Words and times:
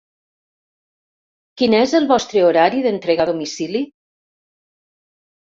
Quin 1.63 1.75
és 1.81 1.93
el 1.99 2.07
vostre 2.13 2.43
horari 2.47 2.81
d'entrega 2.87 3.27
a 3.27 3.29
domicili? 3.33 3.85